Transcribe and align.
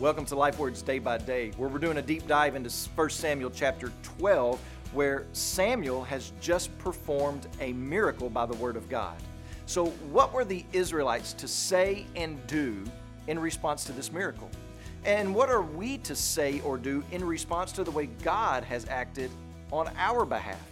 Welcome 0.00 0.26
to 0.26 0.36
Life 0.36 0.60
Words 0.60 0.80
Day 0.80 1.00
by 1.00 1.18
Day, 1.18 1.50
where 1.56 1.68
we're 1.68 1.80
doing 1.80 1.96
a 1.96 2.02
deep 2.02 2.24
dive 2.28 2.54
into 2.54 2.70
1 2.70 3.10
Samuel 3.10 3.50
chapter 3.50 3.90
12, 4.20 4.60
where 4.92 5.26
Samuel 5.32 6.04
has 6.04 6.32
just 6.40 6.76
performed 6.78 7.48
a 7.60 7.72
miracle 7.72 8.30
by 8.30 8.46
the 8.46 8.54
Word 8.58 8.76
of 8.76 8.88
God. 8.88 9.16
So, 9.66 9.86
what 10.12 10.32
were 10.32 10.44
the 10.44 10.64
Israelites 10.72 11.32
to 11.32 11.48
say 11.48 12.06
and 12.14 12.38
do 12.46 12.84
in 13.26 13.40
response 13.40 13.82
to 13.86 13.92
this 13.92 14.12
miracle? 14.12 14.48
And 15.04 15.34
what 15.34 15.50
are 15.50 15.62
we 15.62 15.98
to 15.98 16.14
say 16.14 16.60
or 16.60 16.78
do 16.78 17.02
in 17.10 17.24
response 17.24 17.72
to 17.72 17.82
the 17.82 17.90
way 17.90 18.06
God 18.22 18.62
has 18.62 18.86
acted 18.88 19.32
on 19.72 19.90
our 19.96 20.24
behalf? 20.24 20.62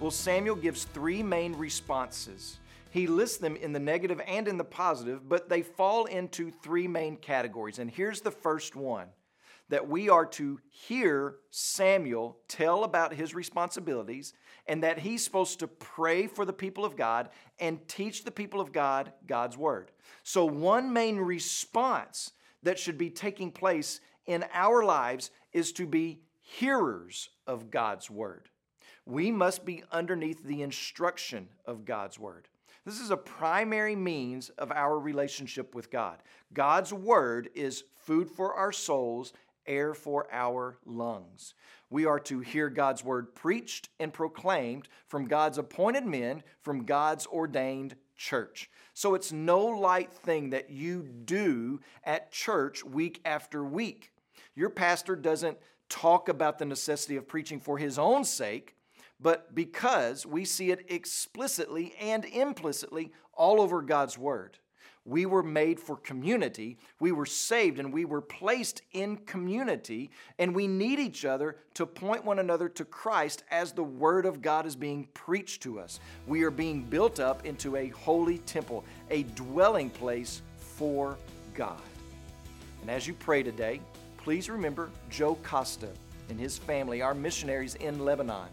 Well, 0.00 0.10
Samuel 0.10 0.56
gives 0.56 0.84
three 0.84 1.22
main 1.22 1.54
responses. 1.54 2.56
He 2.92 3.06
lists 3.06 3.38
them 3.38 3.56
in 3.56 3.72
the 3.72 3.80
negative 3.80 4.20
and 4.26 4.46
in 4.46 4.58
the 4.58 4.64
positive, 4.64 5.26
but 5.26 5.48
they 5.48 5.62
fall 5.62 6.04
into 6.04 6.50
three 6.50 6.86
main 6.86 7.16
categories. 7.16 7.78
And 7.78 7.90
here's 7.90 8.20
the 8.20 8.30
first 8.30 8.76
one 8.76 9.08
that 9.70 9.88
we 9.88 10.10
are 10.10 10.26
to 10.26 10.60
hear 10.68 11.36
Samuel 11.50 12.36
tell 12.48 12.84
about 12.84 13.14
his 13.14 13.34
responsibilities 13.34 14.34
and 14.66 14.82
that 14.82 14.98
he's 14.98 15.24
supposed 15.24 15.60
to 15.60 15.68
pray 15.68 16.26
for 16.26 16.44
the 16.44 16.52
people 16.52 16.84
of 16.84 16.94
God 16.94 17.30
and 17.58 17.88
teach 17.88 18.24
the 18.24 18.30
people 18.30 18.60
of 18.60 18.72
God 18.72 19.10
God's 19.26 19.56
word. 19.56 19.90
So, 20.22 20.44
one 20.44 20.92
main 20.92 21.16
response 21.16 22.32
that 22.62 22.78
should 22.78 22.98
be 22.98 23.08
taking 23.08 23.50
place 23.50 24.00
in 24.26 24.44
our 24.52 24.84
lives 24.84 25.30
is 25.54 25.72
to 25.72 25.86
be 25.86 26.20
hearers 26.42 27.30
of 27.46 27.70
God's 27.70 28.10
word. 28.10 28.50
We 29.06 29.30
must 29.30 29.64
be 29.64 29.82
underneath 29.90 30.44
the 30.44 30.60
instruction 30.60 31.48
of 31.64 31.86
God's 31.86 32.18
word. 32.18 32.48
This 32.84 33.00
is 33.00 33.10
a 33.10 33.16
primary 33.16 33.94
means 33.94 34.48
of 34.50 34.72
our 34.72 34.98
relationship 34.98 35.74
with 35.74 35.90
God. 35.90 36.18
God's 36.52 36.92
word 36.92 37.48
is 37.54 37.84
food 37.94 38.28
for 38.28 38.54
our 38.54 38.72
souls, 38.72 39.32
air 39.66 39.94
for 39.94 40.26
our 40.32 40.78
lungs. 40.84 41.54
We 41.90 42.06
are 42.06 42.18
to 42.20 42.40
hear 42.40 42.68
God's 42.68 43.04
word 43.04 43.36
preached 43.36 43.88
and 44.00 44.12
proclaimed 44.12 44.88
from 45.06 45.26
God's 45.26 45.58
appointed 45.58 46.06
men, 46.06 46.42
from 46.60 46.84
God's 46.84 47.26
ordained 47.28 47.94
church. 48.16 48.68
So 48.94 49.14
it's 49.14 49.30
no 49.30 49.64
light 49.64 50.12
thing 50.12 50.50
that 50.50 50.70
you 50.70 51.02
do 51.02 51.80
at 52.02 52.32
church 52.32 52.84
week 52.84 53.20
after 53.24 53.64
week. 53.64 54.10
Your 54.56 54.70
pastor 54.70 55.14
doesn't 55.14 55.58
talk 55.88 56.28
about 56.28 56.58
the 56.58 56.64
necessity 56.64 57.16
of 57.16 57.28
preaching 57.28 57.60
for 57.60 57.78
his 57.78 57.98
own 57.98 58.24
sake 58.24 58.74
but 59.22 59.54
because 59.54 60.26
we 60.26 60.44
see 60.44 60.70
it 60.70 60.86
explicitly 60.88 61.94
and 62.00 62.24
implicitly 62.24 63.12
all 63.32 63.60
over 63.60 63.80
God's 63.80 64.18
Word. 64.18 64.58
We 65.04 65.26
were 65.26 65.42
made 65.42 65.80
for 65.80 65.96
community. 65.96 66.78
We 67.00 67.10
were 67.10 67.26
saved 67.26 67.80
and 67.80 67.92
we 67.92 68.04
were 68.04 68.20
placed 68.20 68.82
in 68.92 69.16
community, 69.16 70.10
and 70.38 70.54
we 70.54 70.68
need 70.68 71.00
each 71.00 71.24
other 71.24 71.56
to 71.74 71.86
point 71.86 72.24
one 72.24 72.38
another 72.38 72.68
to 72.68 72.84
Christ 72.84 73.42
as 73.50 73.72
the 73.72 73.82
Word 73.82 74.26
of 74.26 74.42
God 74.42 74.64
is 74.64 74.76
being 74.76 75.08
preached 75.12 75.62
to 75.64 75.80
us. 75.80 75.98
We 76.26 76.44
are 76.44 76.52
being 76.52 76.84
built 76.84 77.18
up 77.18 77.44
into 77.44 77.76
a 77.76 77.88
holy 77.88 78.38
temple, 78.38 78.84
a 79.10 79.24
dwelling 79.24 79.90
place 79.90 80.40
for 80.56 81.18
God. 81.54 81.82
And 82.80 82.90
as 82.90 83.06
you 83.06 83.14
pray 83.14 83.42
today, 83.42 83.80
please 84.18 84.48
remember 84.48 84.90
Joe 85.10 85.36
Costa 85.42 85.88
and 86.28 86.38
his 86.38 86.58
family, 86.58 87.02
our 87.02 87.14
missionaries 87.14 87.74
in 87.76 88.04
Lebanon. 88.04 88.48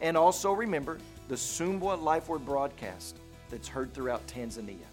And 0.00 0.16
also 0.16 0.52
remember 0.52 0.98
the 1.28 1.34
Sumbwa 1.34 2.00
Life 2.00 2.28
Word 2.28 2.44
broadcast 2.44 3.18
that's 3.48 3.68
heard 3.68 3.92
throughout 3.92 4.26
Tanzania. 4.26 4.89